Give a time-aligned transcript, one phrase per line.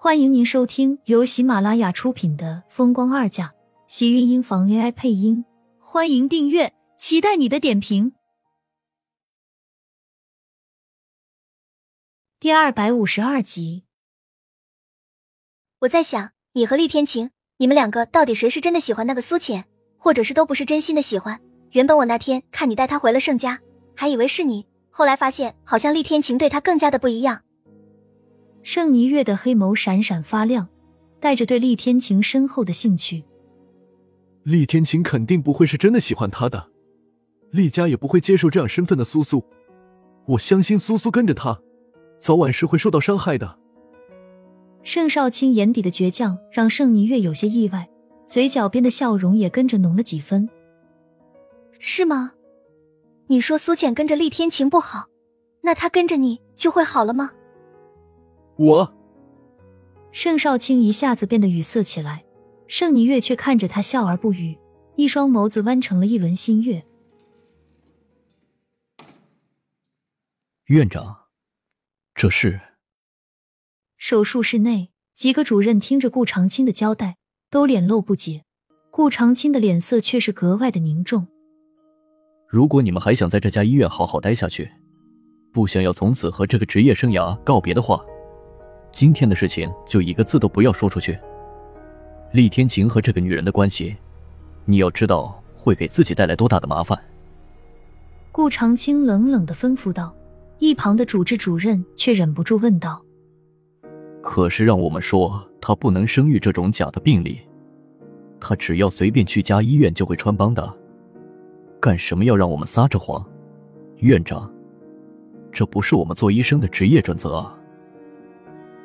[0.00, 3.46] 欢迎您收听由喜马拉雅出品的《风光二嫁》，
[3.88, 5.44] 喜运音房 AI 配音。
[5.80, 8.12] 欢迎订阅，期待你的点评。
[12.38, 13.82] 第二百五十二集，
[15.80, 19.64] 我在想，你和厉天晴，你们两个到底谁是真的喜欢那个苏浅，
[19.96, 21.40] 或者是都不是真心的喜欢？
[21.72, 23.60] 原本我那天看你带他回了盛家，
[23.96, 27.42] 还以为是你，后来发现好像厉天晴对他更加的不一样。
[28.62, 30.68] 盛霓月的黑眸闪闪发亮，
[31.20, 33.24] 带着对厉天晴深厚的兴趣。
[34.42, 36.68] 厉天晴肯定不会是真的喜欢他的，
[37.50, 39.44] 厉家也不会接受这样身份的苏苏。
[40.26, 41.60] 我相信苏苏跟着他，
[42.20, 43.58] 早晚是会受到伤害的。
[44.82, 47.88] 盛少卿眼底的倔强让盛霓月有些意外，
[48.26, 50.48] 嘴角边的笑容也跟着浓了几分。
[51.78, 52.32] 是吗？
[53.28, 55.08] 你说苏浅跟着厉天晴不好，
[55.62, 57.32] 那他跟着你就会好了吗？
[58.58, 58.92] 我，
[60.10, 62.24] 盛少卿一下子变得语塞起来，
[62.66, 64.58] 盛霓月却看着他笑而不语，
[64.96, 66.84] 一双眸子弯成了一轮新月。
[70.64, 71.28] 院长，
[72.16, 72.60] 这是
[73.96, 77.16] 手术室内，几个主任听着顾长青的交代，
[77.48, 78.42] 都脸露不解。
[78.90, 81.28] 顾长青的脸色却是格外的凝重。
[82.48, 84.68] 如果你们还想在这家医院好好待下去，
[85.52, 88.04] 不想要从此和这个职业生涯告别的话，
[88.90, 91.18] 今天的事情就一个字都不要说出去。
[92.32, 93.96] 厉天晴和这个女人的关系，
[94.64, 96.98] 你要知道会给自己带来多大的麻烦。
[98.32, 100.14] 顾长青冷冷的吩咐道，
[100.58, 103.02] 一旁的主治主任却忍不住问道
[104.22, 107.40] ：“可是让我们说她不能生育这种假的病例，
[108.38, 110.74] 她只要随便去家医院就会穿帮的，
[111.80, 113.24] 干什么要让我们撒着谎？
[113.96, 114.52] 院长，
[115.50, 117.57] 这不是我们做医生的职业准则啊！”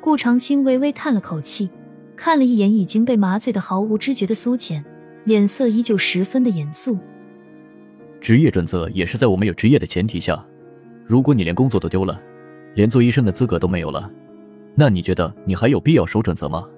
[0.04, 1.70] 顾长青微微叹了口气，
[2.14, 4.84] 看了一眼已经被麻醉的毫无知觉的苏浅，
[5.24, 6.98] 脸色依旧十分的严肃。
[8.20, 10.44] 职业准则也是在我们有职业的前提下，
[11.06, 12.20] 如果你连工作都丢了，
[12.74, 14.10] 连做医生的资格都没有了，
[14.74, 16.68] 那你觉得你还有必要守准则吗？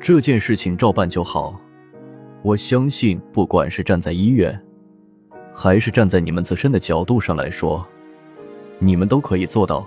[0.00, 1.60] 这件事情照办就好。
[2.40, 4.58] 我相信，不管是站在医院，
[5.52, 7.86] 还是站在你们自身的角度上来说，
[8.78, 9.86] 你们都可以做到。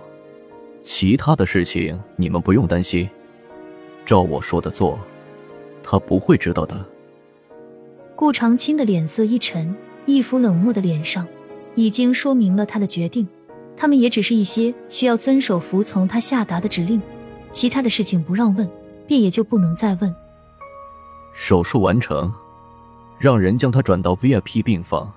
[0.86, 3.10] 其他的事情你们不用担心，
[4.06, 4.98] 照我说的做，
[5.82, 6.86] 他不会知道的。
[8.16, 9.76] 顾长青的脸色一沉，
[10.06, 11.28] 一副冷漠的脸上
[11.74, 13.28] 已经说明了他的决定。
[13.76, 17.02] 他们也只是一些需要遵守、服从他下达的指令，
[17.50, 18.70] 其他的事情不让问，
[19.08, 20.16] 便也就不能再问。
[21.34, 22.32] 手术完成，
[23.20, 25.12] 让人将他转到 VIP 病房，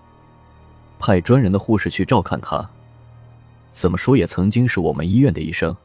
[0.98, 2.68] 派专人的护士去照看他。
[3.70, 5.76] 怎么说也曾经是我们医院的医生。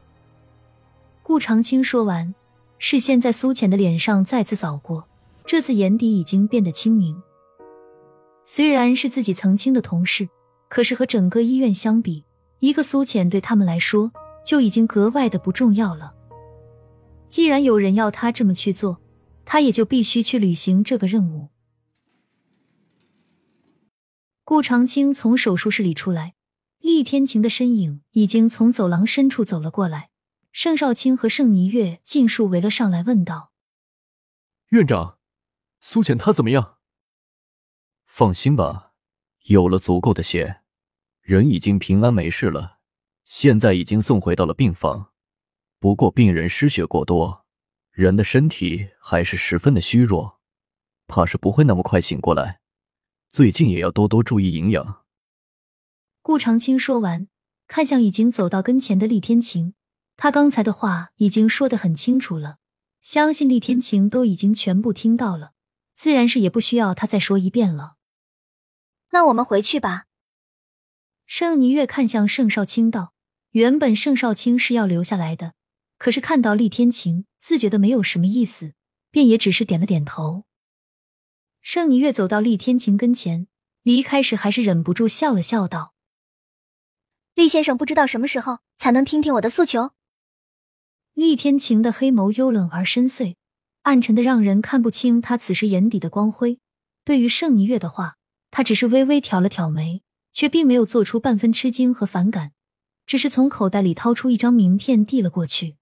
[1.22, 2.34] 顾长青说完，
[2.78, 5.08] 视线在苏浅的脸上再次扫过，
[5.46, 7.22] 这次眼底已经变得清明。
[8.42, 10.28] 虽然是自己曾经的同事，
[10.68, 12.24] 可是和整个医院相比，
[12.58, 14.12] 一个苏浅对他们来说
[14.44, 16.14] 就已经格外的不重要了。
[17.26, 18.98] 既然有人要他这么去做，
[19.44, 21.48] 他也就必须去履行这个任务。
[24.44, 26.34] 顾长青从手术室里出来。
[26.94, 30.10] 厉天晴的身影已经从走廊深处走了过来，
[30.52, 33.52] 盛少卿和盛霓月尽数围了上来，问道
[34.70, 35.18] ：“院长，
[35.80, 36.78] 苏浅她怎么样？”
[38.06, 38.92] 放心吧，
[39.46, 40.60] 有了足够的血，
[41.20, 42.78] 人已经平安没事了，
[43.24, 45.10] 现在已经送回到了病房。
[45.80, 47.44] 不过病人失血过多，
[47.90, 50.40] 人的身体还是十分的虚弱，
[51.08, 52.60] 怕是不会那么快醒过来。
[53.28, 55.03] 最近也要多多注意营养。
[56.24, 57.28] 顾长青说完，
[57.68, 59.74] 看向已经走到跟前的厉天晴，
[60.16, 62.56] 他刚才的话已经说得很清楚了，
[63.02, 65.52] 相信厉天晴都已经全部听到了，
[65.94, 67.96] 自然是也不需要他再说一遍了。
[69.10, 70.06] 那我们回去吧。
[71.26, 73.12] 盛霓月看向盛少卿道
[73.52, 75.52] ：“原本盛少卿是要留下来的，
[75.98, 78.72] 可是看到厉天晴，自觉的没有什么意思，
[79.10, 80.44] 便也只是点了点头。”
[81.60, 83.46] 盛霓月走到厉天晴跟前，
[83.82, 85.92] 离开时还是忍不住笑了笑道。
[87.34, 89.90] 厉先生不知道什么时候才能听听我的诉求。
[91.14, 93.34] 厉天晴的黑眸幽冷而深邃，
[93.82, 96.60] 暗沉的让人看不清他此时眼底的光辉。
[97.04, 98.16] 对于盛霓月的话，
[98.50, 100.02] 他只是微微挑了挑眉，
[100.32, 102.52] 却并没有做出半分吃惊和反感，
[103.04, 105.76] 只是从口袋里掏出一张名片递了过去。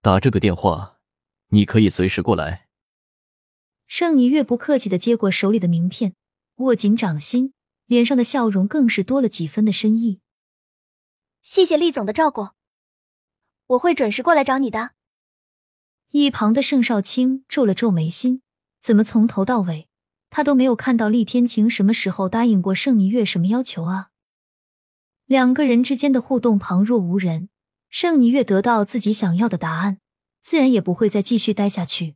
[0.00, 0.98] 打这个电话，
[1.48, 2.66] 你可以随时过来。
[3.86, 6.14] 盛霓月不客气的接过手里的名片，
[6.56, 7.54] 握紧掌心，
[7.86, 10.20] 脸上的笑容更是多了几分的深意。
[11.42, 12.50] 谢谢厉总的照顾，
[13.66, 14.92] 我会准时过来找你的。
[16.10, 18.42] 一旁的盛少卿皱了皱眉心，
[18.80, 19.88] 怎么从头到尾
[20.30, 24.10] 他都没有看到厉天晴什么时候答应过盛霓月什么要求啊？
[25.26, 27.48] 两个人之间的互动旁若无人，
[27.90, 29.98] 盛霓月得到自己想要的答案，
[30.40, 32.14] 自然也不会再继续待下去。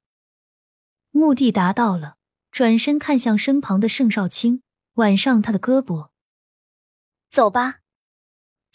[1.11, 2.17] 目的达到了，
[2.53, 4.63] 转身看向身旁的盛少卿，
[4.95, 6.11] 挽上他的胳膊，
[7.29, 7.81] 走吧，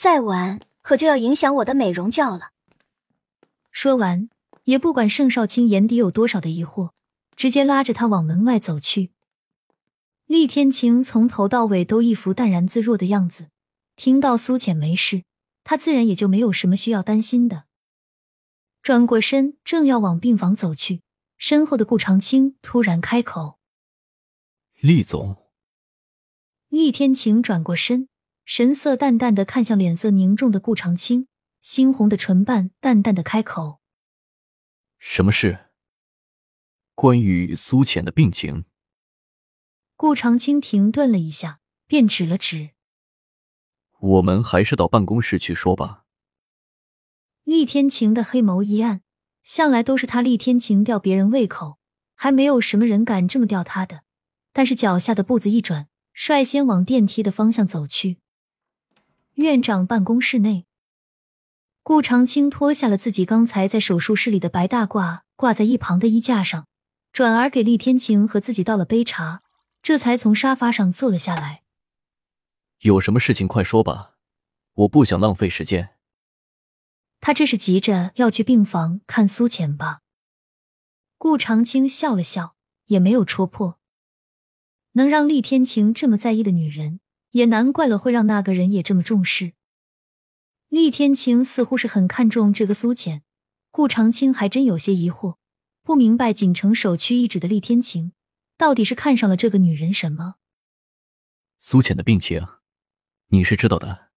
[0.01, 2.53] 再晚可就要影响我的美容觉了。
[3.69, 4.31] 说完，
[4.63, 6.89] 也不管盛少卿眼底有多少的疑惑，
[7.35, 9.11] 直接拉着他往门外走去。
[10.25, 13.49] 厉天晴从头到尾都一副淡然自若的样子。
[13.95, 15.21] 听到苏浅没事，
[15.63, 17.65] 他自然也就没有什么需要担心的。
[18.81, 21.03] 转过身，正要往病房走去，
[21.37, 23.59] 身后的顾长青突然开口
[24.81, 25.37] ：“厉总。”
[26.69, 28.07] 厉天晴转过身，
[28.45, 31.27] 神色淡淡的看向脸色凝重的顾长青，
[31.63, 33.79] 猩红的唇瓣淡淡的开口
[34.99, 35.71] ：“什么事？
[36.95, 38.65] 关于苏浅的病情。”
[39.95, 42.71] 顾长青停顿了一下，便指了指。
[43.99, 46.05] 我们还是到办公室去说吧。
[47.43, 49.01] 厉天晴的黑眸一暗，
[49.43, 51.77] 向来都是他厉天晴吊别人胃口，
[52.15, 54.03] 还没有什么人敢这么吊他的。
[54.51, 58.17] 但是脚下的步子一转，率先往电梯的方向走去。
[59.35, 60.65] 院长办公室内，
[61.83, 66.67] 顾长青脱下了自己刚才在手术室里的白大褂，挂在一旁的衣架上，
[67.13, 69.41] 转而给厉天晴和自己倒了杯茶，
[69.81, 71.63] 这才从沙发上坐了下来。
[72.79, 74.15] 有什么事情快说吧，
[74.73, 75.91] 我不想浪费时间。
[77.21, 80.01] 他这是急着要去病房看苏浅吧？
[81.17, 82.55] 顾长青笑了笑，
[82.87, 83.79] 也没有戳破。
[84.93, 86.99] 能让厉天晴这么在意的女人，
[87.31, 89.53] 也难怪了会让那个人也这么重视。
[90.69, 93.23] 厉天晴似乎是很看重这个苏浅，
[93.71, 95.35] 顾长青还真有些疑惑，
[95.83, 98.13] 不明白锦城首屈一指的厉天晴，
[98.57, 100.35] 到底是看上了这个女人什么？
[101.59, 102.47] 苏浅的病情。
[103.27, 104.09] 你是知道的，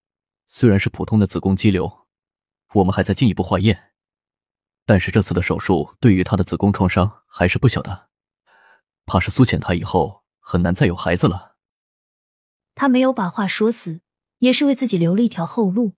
[0.45, 2.07] 虽然是普通的子宫肌瘤，
[2.73, 3.93] 我们还在进一步化验，
[4.85, 8.09] 但是这次的手术对于她的子宫创伤还是不小的，
[9.05, 11.54] 怕是苏浅她以后很难再有孩子了。
[12.75, 14.01] 他没有把话说死，
[14.39, 15.93] 也是为自己留了一条后路。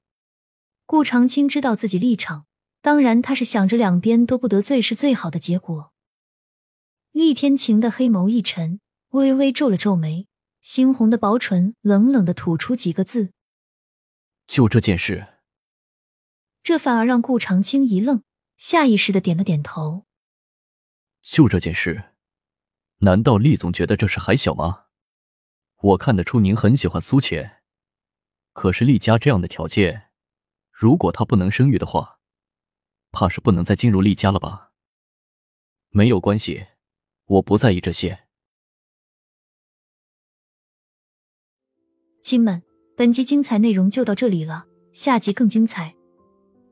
[0.86, 2.46] 顾长青知道自己立场，
[2.82, 5.92] 当然他是想着两边都不得罪是最好的结果。
[7.12, 8.80] 厉天晴的黑眸一沉，
[9.10, 10.28] 微微皱了皱眉。
[10.64, 13.32] 猩红的薄唇冷冷的吐出几个字
[14.48, 15.28] ：“就这件事。”
[16.62, 18.22] 这反而让顾长青一愣，
[18.58, 20.06] 下意识的点了点头。
[21.22, 22.12] 就这件事，
[22.98, 24.87] 难道厉总觉得这事还小吗？
[25.82, 27.62] 我看得出您很喜欢苏浅，
[28.54, 30.10] 可是厉家这样的条件，
[30.72, 32.20] 如果她不能生育的话，
[33.12, 34.72] 怕是不能再进入厉家了吧？
[35.90, 36.66] 没有关系，
[37.26, 38.26] 我不在意这些。
[42.24, 42.64] 亲们，
[42.98, 45.96] 本集精彩内容就到这里了，下集更精彩，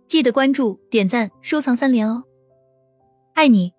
[0.08, 2.24] 记得关注、点赞、收藏三连哦，
[3.36, 3.75] 爱你。